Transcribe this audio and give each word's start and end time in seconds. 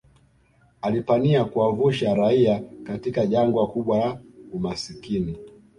alipania 0.81 1.45
kuwavuusha 1.45 2.15
raia 2.15 2.63
katika 2.83 3.25
jangwa 3.25 3.67
kubwa 3.67 3.97
la 3.97 4.21
umasikini 4.53 5.37